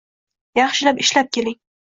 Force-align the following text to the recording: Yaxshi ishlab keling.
Yaxshi 0.59 0.95
ishlab 1.05 1.31
keling. 1.39 1.59